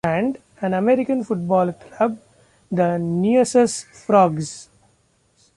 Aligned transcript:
And 0.03 0.39
an 0.61 0.73
American 0.73 1.23
Football 1.23 1.73
Club, 1.73 2.17
the 2.71 2.97
Neuss 2.97 3.83
Frogs. 4.03 4.67